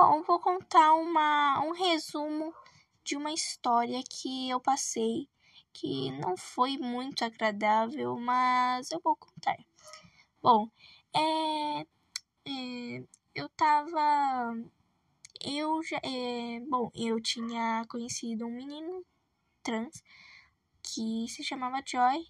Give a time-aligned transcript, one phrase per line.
[0.00, 2.54] Bom, vou contar uma, um resumo
[3.02, 5.28] de uma história que eu passei
[5.72, 9.56] que não foi muito agradável, mas eu vou contar.
[10.40, 10.70] Bom,
[11.12, 14.54] é, é eu tava.
[15.44, 15.96] Eu já.
[16.04, 19.04] É, bom, eu tinha conhecido um menino
[19.64, 20.00] trans
[20.80, 22.24] que se chamava Joy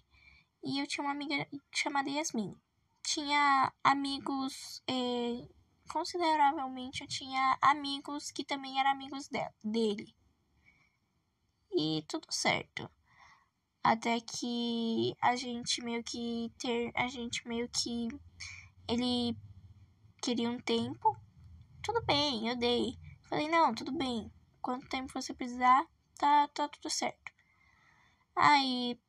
[0.63, 2.55] e eu tinha uma amiga chamada Yasmin.
[3.03, 4.81] Tinha amigos.
[4.87, 5.58] É,
[5.89, 10.15] consideravelmente eu tinha amigos que também eram amigos dela, dele.
[11.71, 12.89] E tudo certo.
[13.83, 16.91] Até que a gente meio que ter.
[16.95, 18.07] A gente meio que.
[18.87, 19.37] Ele
[20.21, 21.15] queria um tempo.
[21.81, 22.97] Tudo bem, eu dei.
[23.29, 24.31] Falei, não, tudo bem.
[24.61, 27.31] Quanto tempo você precisar, tá, tá tudo certo.
[28.35, 28.99] Aí,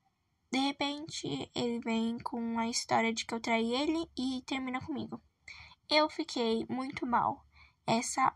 [0.52, 5.20] de repente, ele vem com a história de que eu traí ele e termina comigo.
[5.90, 7.44] Eu fiquei muito mal.
[7.84, 8.32] Essa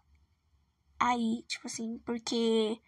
[0.98, 2.80] aí, tipo assim, porque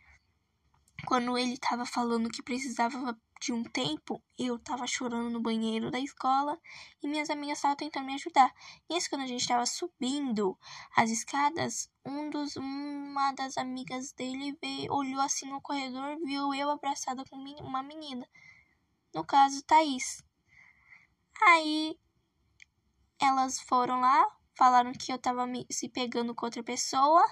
[1.06, 6.00] quando ele tava falando que precisava de um tempo, eu tava chorando no banheiro da
[6.00, 6.58] escola
[7.02, 8.52] e minhas amigas estavam tentando me ajudar.
[8.90, 10.58] E isso quando a gente estava subindo
[10.96, 16.70] as escadas, um dos, uma das amigas dele veio, olhou assim no corredor, viu eu
[16.70, 18.28] abraçada com uma menina.
[19.14, 20.24] No caso, Thaís.
[21.40, 21.96] Aí
[23.20, 27.22] elas foram lá, falaram que eu tava me, se pegando com outra pessoa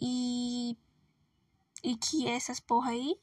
[0.00, 0.76] e
[1.82, 3.16] e que essas porra aí,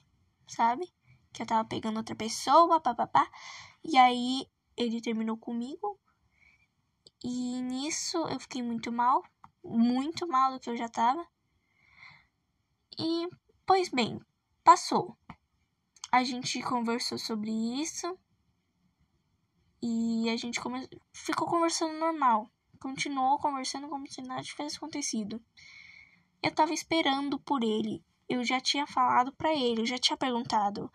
[0.48, 0.92] sabe?
[1.34, 3.30] Que eu tava pegando outra pessoa, papapá.
[3.84, 6.00] E aí ele terminou comigo.
[7.24, 9.24] E nisso eu fiquei muito mal,
[9.64, 11.26] muito mal do que eu já tava.
[12.98, 13.28] E,
[13.66, 14.20] pois bem,
[14.64, 15.18] passou.
[16.12, 17.52] A gente conversou sobre
[17.82, 18.18] isso.
[19.82, 20.88] E a gente come...
[21.12, 22.50] ficou conversando normal
[22.84, 25.42] continuou conversando como se nada tivesse acontecido.
[26.44, 28.04] Eu tava esperando por ele.
[28.28, 30.92] Eu já tinha falado para ele, eu já tinha perguntado: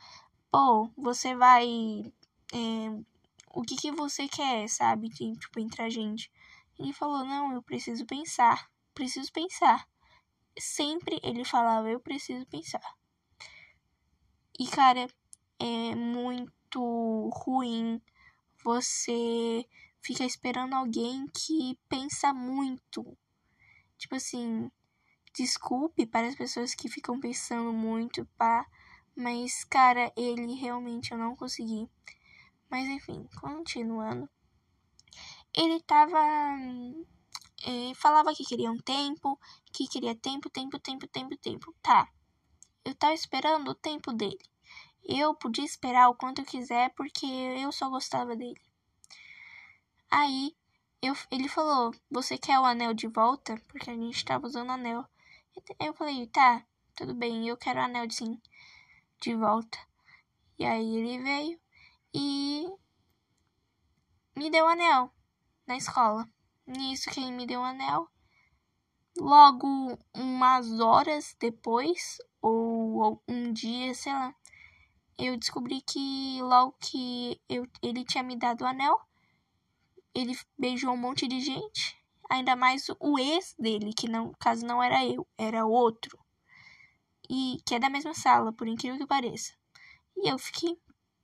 [0.50, 1.66] pô, você vai.
[2.52, 2.90] É,
[3.54, 5.08] o que, que você quer, sabe?
[5.08, 6.30] Tipo, entre a gente.
[6.78, 8.70] Ele falou: não, eu preciso pensar.
[8.92, 9.88] Preciso pensar.
[10.58, 12.82] Sempre ele falava: eu preciso pensar.
[14.60, 15.08] E, cara,
[15.58, 18.02] é muito ruim
[18.62, 19.64] você
[20.00, 23.16] fica esperando alguém que pensa muito.
[23.96, 24.70] Tipo assim,
[25.34, 28.66] desculpe para as pessoas que ficam pensando muito, pá,
[29.16, 31.88] mas cara, ele realmente eu não consegui.
[32.70, 34.28] Mas enfim, continuando.
[35.56, 36.18] Ele tava
[37.64, 39.38] é, falava que queria um tempo,
[39.72, 41.74] que queria tempo, tempo, tempo, tempo, tempo.
[41.82, 42.08] Tá.
[42.84, 44.38] Eu tava esperando o tempo dele.
[45.04, 48.60] Eu podia esperar o quanto eu quiser porque eu só gostava dele.
[50.10, 50.56] Aí
[51.02, 53.60] eu, ele falou: Você quer o anel de volta?
[53.68, 55.04] Porque a gente tava usando o anel.
[55.78, 56.64] Eu falei: Tá,
[56.96, 58.40] tudo bem, eu quero o anel sim,
[59.20, 59.78] de volta.
[60.58, 61.60] E aí ele veio
[62.14, 62.66] e
[64.34, 65.12] me deu o anel
[65.66, 66.28] na escola.
[66.66, 68.08] Nisso que ele me deu o anel.
[69.16, 74.34] Logo, umas horas depois, ou, ou um dia, sei lá,
[75.18, 79.07] eu descobri que logo que eu, ele tinha me dado o anel,
[80.18, 81.96] ele beijou um monte de gente,
[82.28, 86.18] ainda mais o ex dele, que no caso não era eu, era outro.
[87.30, 89.52] E que é da mesma sala, por incrível que pareça.
[90.16, 90.76] E eu fiquei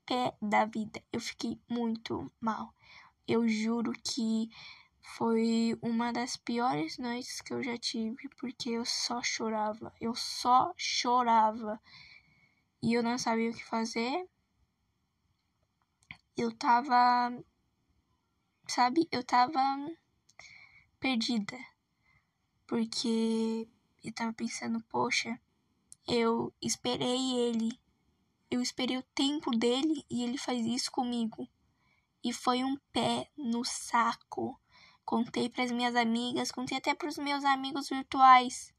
[0.07, 1.03] pé da vida.
[1.13, 2.73] Eu fiquei muito mal.
[3.27, 4.49] Eu juro que
[5.17, 9.93] foi uma das piores noites que eu já tive, porque eu só chorava.
[10.01, 11.81] Eu só chorava.
[12.81, 14.29] E eu não sabia o que fazer.
[16.37, 17.33] Eu tava
[18.67, 19.61] sabe, eu tava
[20.99, 21.57] perdida.
[22.67, 23.69] Porque
[24.03, 25.39] eu tava pensando, poxa,
[26.07, 27.79] eu esperei ele.
[28.51, 31.49] Eu esperei o tempo dele e ele faz isso comigo.
[32.23, 34.59] E foi um pé no saco.
[35.05, 38.73] Contei para as minhas amigas, contei até para os meus amigos virtuais.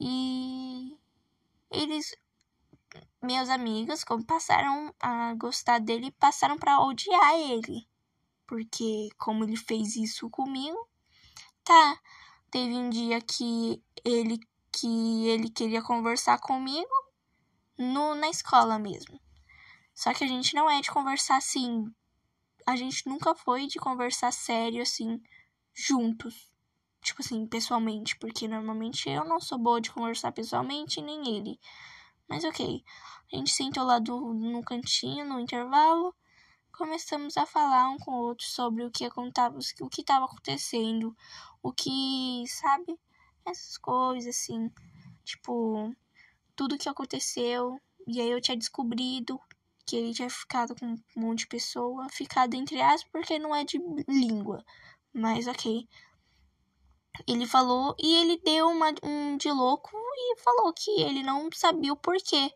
[0.00, 0.96] E
[1.70, 2.16] eles
[3.22, 7.86] meus amigos, como passaram a gostar dele, passaram para odiar ele
[8.46, 10.76] porque como ele fez isso comigo,
[11.64, 12.00] tá.
[12.50, 14.38] Teve um dia que ele
[14.72, 16.90] que ele queria conversar comigo
[17.78, 19.20] no na escola mesmo.
[19.94, 21.84] Só que a gente não é de conversar assim.
[22.66, 25.20] A gente nunca foi de conversar sério assim
[25.74, 26.50] juntos.
[27.02, 31.58] Tipo assim, pessoalmente, porque normalmente eu não sou boa de conversar pessoalmente, nem ele.
[32.28, 32.82] Mas ok.
[33.32, 36.14] A gente sentou lá do, no cantinho, no intervalo
[36.76, 41.16] começamos a falar um com o outro sobre o que o que estava acontecendo,
[41.62, 42.98] o que, sabe?
[43.50, 44.70] essas coisas assim,
[45.24, 45.94] tipo,
[46.54, 49.40] tudo que aconteceu, e aí eu tinha descobrido
[49.86, 53.64] que ele tinha ficado com um monte de pessoa, ficado entre aspas porque não é
[53.64, 53.78] de
[54.08, 54.64] língua,
[55.12, 55.88] mas ok.
[57.26, 61.92] Ele falou e ele deu uma, um de louco e falou que ele não sabia
[61.92, 62.52] o porquê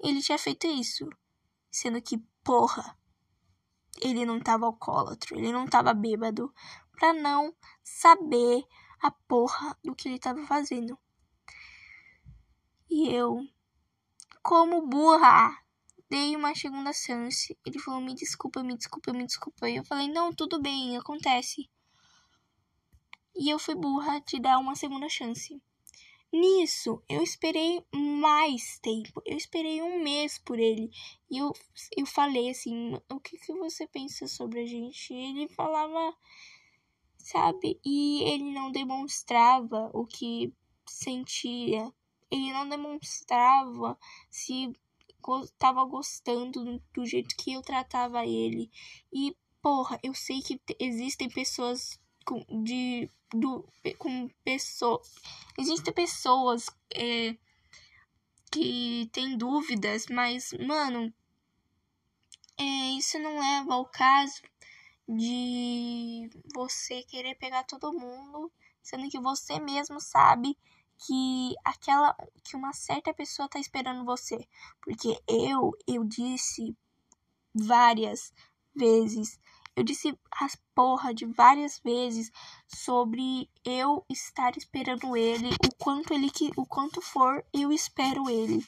[0.00, 1.08] ele tinha feito isso.
[1.70, 2.96] Sendo que, porra,
[4.00, 6.52] ele não tava alcoólatra, ele não tava bêbado
[6.92, 8.64] pra não saber
[9.00, 10.98] a porra do que ele tava fazendo.
[12.88, 13.46] E eu,
[14.42, 15.56] como burra,
[16.08, 17.58] dei uma segunda chance.
[17.64, 19.68] Ele falou: me desculpa, me desculpa, me desculpa.
[19.68, 21.68] E eu falei: não, tudo bem, acontece.
[23.34, 25.60] E eu fui burra de dar uma segunda chance.
[26.38, 29.22] Nisso, eu esperei mais tempo.
[29.24, 30.90] Eu esperei um mês por ele.
[31.30, 31.50] E eu,
[31.96, 35.14] eu falei assim: o que, que você pensa sobre a gente?
[35.14, 36.14] E ele falava,
[37.16, 37.80] sabe?
[37.82, 40.52] E ele não demonstrava o que
[40.86, 41.90] sentia.
[42.30, 43.98] Ele não demonstrava
[44.28, 44.76] se
[45.44, 48.70] estava gostando do jeito que eu tratava ele.
[49.10, 53.64] E, porra, eu sei que existem pessoas com, de do,
[53.98, 55.14] com pessoas.
[55.58, 57.36] Existem pessoas é,
[58.50, 61.12] que têm dúvidas, mas, mano,
[62.58, 62.64] é,
[62.98, 64.42] isso não leva ao caso
[65.08, 68.50] de você querer pegar todo mundo,
[68.82, 70.58] sendo que você mesmo sabe
[70.98, 74.48] que aquela que uma certa pessoa tá esperando você,
[74.80, 76.74] porque eu eu disse
[77.54, 78.32] várias
[78.74, 79.38] vezes
[79.76, 82.32] eu disse as porra de várias vezes
[82.66, 88.66] sobre eu estar esperando ele, o quanto ele que o quanto for, eu espero ele.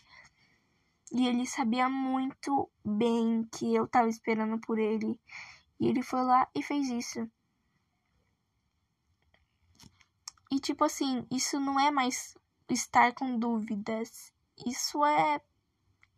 [1.10, 5.19] E ele sabia muito bem que eu tava esperando por ele.
[5.81, 7.26] E ele foi lá e fez isso.
[10.50, 12.37] E tipo assim, isso não é mais
[12.69, 14.31] estar com dúvidas.
[14.66, 15.40] Isso é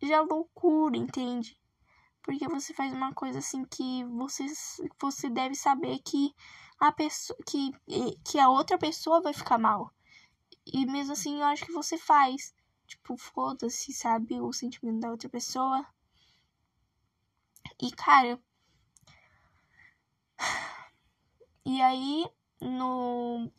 [0.03, 1.60] já loucura, entende?
[2.23, 4.47] Porque você faz uma coisa assim que você,
[5.01, 6.35] você deve saber que
[6.79, 7.73] a pessoa que,
[8.25, 9.93] que a outra pessoa vai ficar mal.
[10.67, 12.55] E mesmo assim eu acho que você faz.
[12.87, 14.41] Tipo, foda-se, sabe?
[14.41, 15.87] O sentimento da outra pessoa.
[17.81, 18.39] E cara.
[21.65, 22.27] E aí,
[22.61, 23.51] no.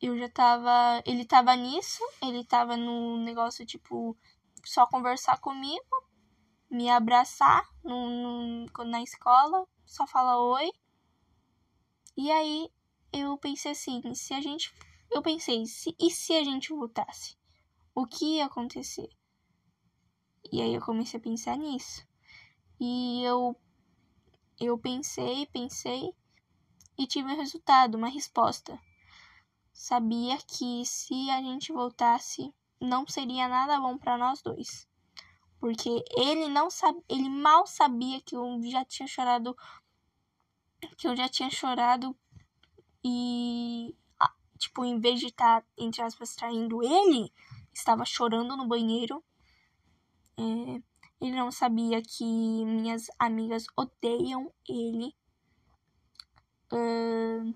[0.00, 1.02] Eu já tava.
[1.04, 4.16] Ele tava nisso, ele tava no negócio, tipo,
[4.64, 6.09] só conversar comigo
[6.70, 10.70] me abraçar no, no, na escola, só fala oi.
[12.16, 12.70] E aí
[13.12, 14.72] eu pensei assim, se a gente.
[15.10, 17.36] Eu pensei, se, e se a gente voltasse?
[17.92, 19.08] O que ia acontecer?
[20.52, 22.06] E aí eu comecei a pensar nisso.
[22.78, 23.56] E eu
[24.60, 26.14] eu pensei, pensei
[26.96, 28.78] e tive um resultado, uma resposta.
[29.72, 34.89] Sabia que se a gente voltasse, não seria nada bom para nós dois
[35.60, 39.54] porque ele não sabe, ele mal sabia que eu já tinha chorado
[40.96, 42.16] que eu já tinha chorado
[43.04, 43.94] e
[44.58, 47.32] tipo, em vez de estar, tá, entre aspas, traindo ele,
[47.72, 49.22] estava chorando no banheiro.
[50.38, 50.82] É,
[51.20, 55.14] ele não sabia que minhas amigas odeiam ele.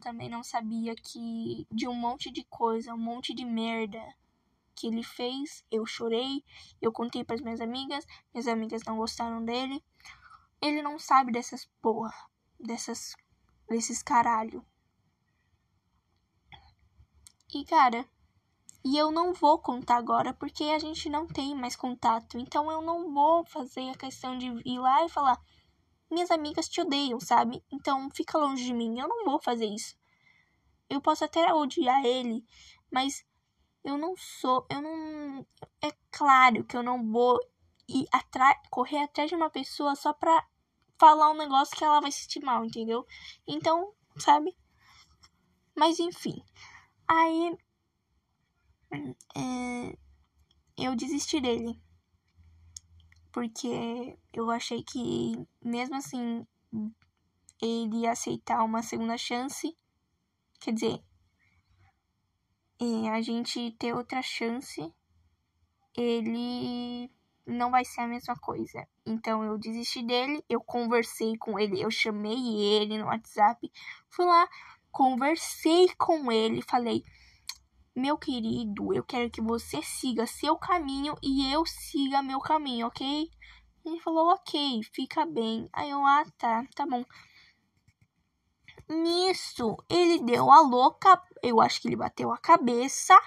[0.01, 4.03] Também não sabia que de um monte de coisa, um monte de merda
[4.74, 5.64] que ele fez.
[5.70, 6.44] Eu chorei,
[6.81, 9.82] eu contei para as minhas amigas, minhas amigas não gostaram dele.
[10.60, 12.14] Ele não sabe dessas porra,
[12.58, 13.14] dessas
[13.69, 14.64] desses caralho.
[17.52, 18.08] E cara,
[18.84, 22.38] e eu não vou contar agora porque a gente não tem mais contato.
[22.38, 25.40] Então eu não vou fazer a questão de ir lá e falar:
[26.10, 27.64] "Minhas amigas te odeiam", sabe?
[27.72, 28.98] Então fica longe de mim.
[28.98, 29.96] Eu não vou fazer isso.
[30.88, 32.44] Eu posso até odiar ele,
[32.93, 33.24] mas
[33.84, 35.46] eu não sou, eu não.
[35.82, 37.38] É claro que eu não vou
[37.86, 40.46] ir atrás, correr atrás de uma pessoa só pra
[40.98, 43.06] falar um negócio que ela vai se sentir mal, entendeu?
[43.46, 44.56] Então, sabe?
[45.76, 46.43] Mas enfim.
[47.06, 47.58] Aí.
[49.36, 49.98] É,
[50.79, 51.79] eu desisti dele.
[53.32, 56.46] Porque eu achei que, mesmo assim,
[57.60, 59.76] ele ia aceitar uma segunda chance.
[60.60, 61.05] Quer dizer,
[62.81, 64.93] e a gente ter outra chance,
[65.96, 67.10] ele
[67.46, 68.86] não vai ser a mesma coisa.
[69.06, 73.70] Então eu desisti dele, eu conversei com ele, eu chamei ele no WhatsApp,
[74.10, 74.48] fui lá,
[74.90, 77.04] conversei com ele, falei:
[77.94, 83.31] "Meu querido, eu quero que você siga seu caminho e eu siga meu caminho, OK?"
[83.84, 87.04] Ele falou: "OK, fica bem." Aí eu: "Ah, tá, tá bom."
[88.88, 93.19] Nisso, ele deu a louca, eu acho que ele bateu a cabeça,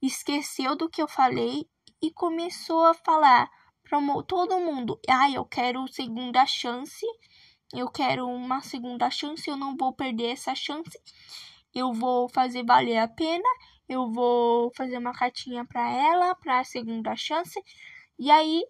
[0.00, 1.68] esqueceu do que eu falei
[2.00, 3.50] e começou a falar
[3.82, 7.06] para todo mundo: "Ah, eu quero segunda chance.
[7.72, 10.98] Eu quero uma segunda chance, eu não vou perder essa chance.
[11.74, 13.48] Eu vou fazer valer a pena.
[13.88, 17.60] Eu vou fazer uma cartinha para ela para a segunda chance".
[18.18, 18.64] E aí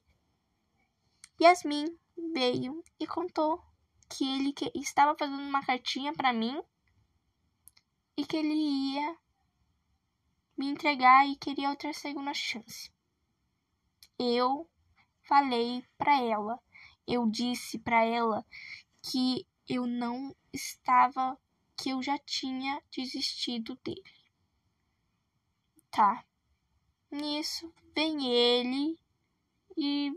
[1.41, 1.87] Yasmin
[2.33, 3.61] veio e contou
[4.09, 6.63] que ele que estava fazendo uma cartinha para mim
[8.17, 9.17] e que ele ia
[10.57, 12.93] me entregar e queria outra segunda chance.
[14.19, 14.69] Eu
[15.23, 16.61] falei para ela,
[17.07, 18.47] eu disse para ela
[19.03, 21.39] que eu não estava,
[21.77, 24.03] que eu já tinha desistido dele.
[25.91, 26.25] Tá.
[27.11, 28.99] Nisso vem ele
[29.77, 30.13] e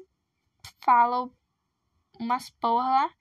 [0.83, 1.29] fala
[2.19, 3.15] umas porra lá.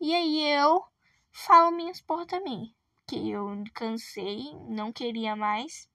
[0.00, 0.84] E aí eu
[1.32, 2.74] falo minhas porra também.
[3.06, 5.88] Que eu cansei, não queria mais.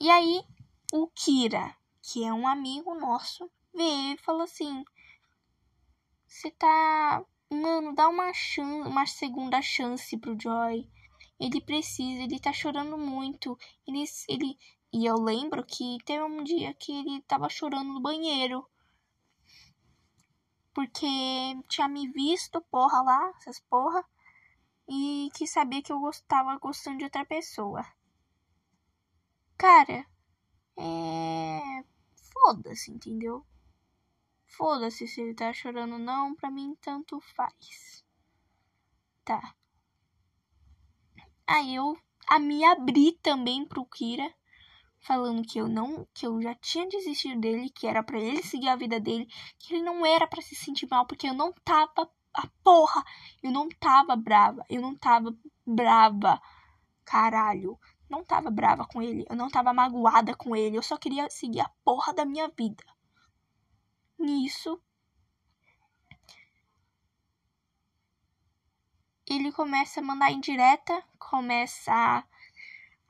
[0.00, 0.44] E aí
[0.92, 4.84] o Kira, que é um amigo nosso, veio e falou assim:
[6.26, 7.24] Você tá.
[7.50, 10.88] Mano, dá uma chance, uma segunda chance pro Joy.
[11.40, 13.58] Ele precisa, ele tá chorando muito.
[13.86, 14.58] Ele, ele...
[14.92, 18.66] E eu lembro que teve um dia que ele tava chorando no banheiro
[20.78, 21.06] porque
[21.68, 24.04] tinha me visto, porra, lá, essas porra,
[24.88, 27.84] e que sabia que eu gostava gostando de outra pessoa.
[29.56, 30.06] Cara,
[30.78, 31.84] é.
[32.32, 33.44] Foda-se, entendeu?
[34.46, 38.04] Foda-se se ele tá chorando ou não, pra mim tanto faz.
[39.24, 39.54] Tá.
[41.46, 41.96] Aí eu
[42.28, 44.32] a me abri também pro Kira
[45.00, 48.68] falando que eu não, que eu já tinha desistido dele, que era para ele seguir
[48.68, 49.26] a vida dele,
[49.58, 53.04] que ele não era para se sentir mal, porque eu não tava a porra,
[53.42, 56.40] eu não tava brava, eu não tava brava.
[57.04, 57.78] Caralho,
[58.08, 61.60] não tava brava com ele, eu não tava magoada com ele, eu só queria seguir
[61.60, 62.84] a porra da minha vida.
[64.18, 64.80] Nisso,
[69.26, 72.24] ele começa a mandar indireta, começa a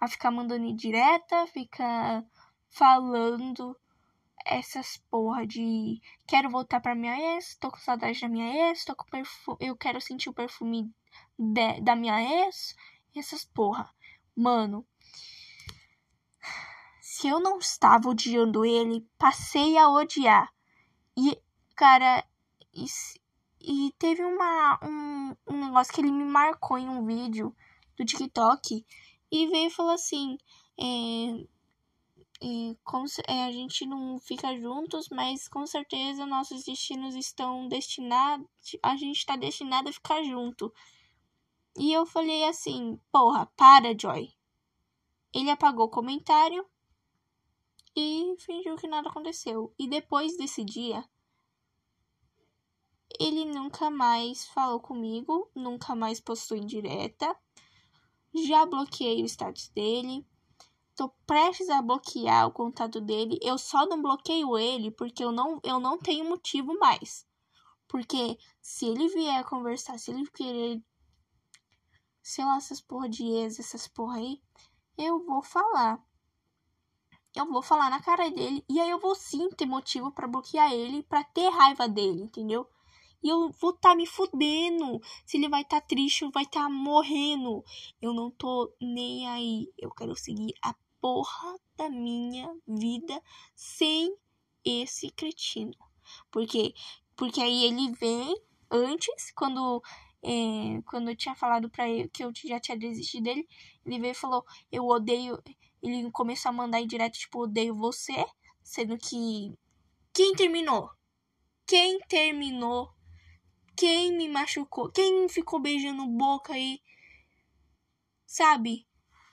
[0.01, 2.25] a ficar mandando indireta, fica
[2.69, 3.77] falando
[4.45, 8.95] essas porra de quero voltar pra minha ex, tô com saudade da minha ex, tô
[8.95, 10.91] com perfume, eu quero sentir o perfume
[11.39, 12.75] de, da minha ex,
[13.17, 13.89] essas porra.
[14.37, 14.87] Mano,
[17.01, 20.53] se eu não estava odiando ele, passei a odiar.
[21.17, 21.37] E,
[21.75, 22.25] cara,
[22.73, 22.85] e,
[23.61, 27.53] e teve uma, um, um negócio que ele me marcou em um vídeo
[27.97, 28.87] do TikTok
[29.33, 30.39] e veio e falou assim:
[30.79, 31.47] é,
[32.43, 38.47] é, com, é, a gente não fica juntos, mas com certeza nossos destinos estão destinados,
[38.83, 40.73] a gente está destinado a ficar junto.
[41.77, 44.33] E eu falei assim: porra, para, Joy.
[45.35, 46.67] Ele apagou o comentário
[47.95, 49.75] e fingiu que nada aconteceu.
[49.79, 51.05] E depois desse dia,
[53.21, 57.37] ele nunca mais falou comigo, nunca mais postou em direta
[58.35, 60.25] já bloqueei o status dele.
[60.99, 63.39] Tô prestes a bloquear o contato dele.
[63.41, 67.25] Eu só não bloqueio ele porque eu não, eu não tenho motivo mais.
[67.87, 70.83] Porque se ele vier conversar, se ele querer,
[72.21, 74.43] sei lá, essas porra de ex, essas porra aí,
[74.97, 76.05] eu vou falar.
[77.33, 80.73] Eu vou falar na cara dele e aí eu vou sim ter motivo para bloquear
[80.73, 82.69] ele, para ter raiva dele, entendeu?
[83.23, 85.01] E eu vou estar tá me fudendo.
[85.25, 87.65] Se ele vai estar tá triste, vai estar tá morrendo.
[88.03, 89.73] Eu não tô nem aí.
[89.79, 93.23] Eu quero seguir a porra da minha vida
[93.55, 94.15] sem
[94.65, 95.75] esse cretino.
[96.31, 96.75] Porque,
[97.17, 98.35] porque aí ele vem
[98.71, 99.83] antes, quando,
[100.23, 103.47] é, quando eu tinha falado pra ele que eu já tinha desistido dele,
[103.85, 105.43] ele veio e falou: Eu odeio.
[105.83, 108.27] Ele começou a mandar em direto, tipo, odeio você.
[108.63, 109.55] Sendo que.
[110.13, 110.91] Quem terminou?
[111.67, 112.93] Quem terminou
[113.79, 116.83] quem me machucou, quem ficou beijando boca aí,
[118.27, 118.88] sabe?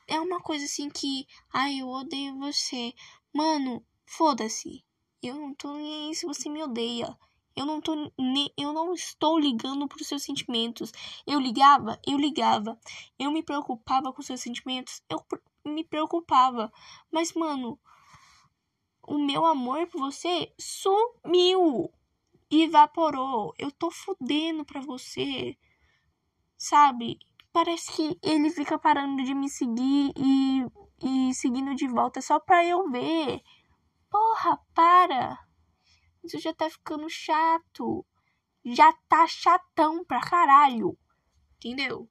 [0.08, 2.94] É uma coisa assim que, ai, eu odeio você.
[3.34, 4.84] Mano, foda-se.
[5.22, 7.18] Eu não tô nem aí se você me odeia.
[7.56, 10.92] Eu não tô nem, eu não estou ligando pros seus sentimentos.
[11.26, 12.80] Eu ligava, eu ligava.
[13.18, 15.02] Eu me preocupava com seus sentimentos.
[15.10, 15.26] Eu
[15.66, 16.72] me preocupava.
[17.12, 17.80] Mas, mano,
[19.08, 21.92] o meu amor por você sumiu
[22.50, 23.54] evaporou.
[23.58, 25.58] Eu tô fudendo pra você.
[26.58, 27.20] Sabe?
[27.56, 30.66] Parece que ele fica parando de me seguir e,
[31.02, 33.40] e seguindo de volta só pra eu ver.
[34.10, 35.40] Porra, para!
[36.22, 38.06] Isso já tá ficando chato.
[38.66, 40.98] Já tá chatão pra caralho.
[41.56, 42.10] Entendeu?